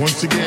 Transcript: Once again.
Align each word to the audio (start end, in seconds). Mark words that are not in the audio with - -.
Once 0.00 0.24
again. 0.24 0.39